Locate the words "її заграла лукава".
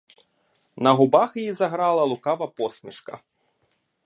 1.37-2.47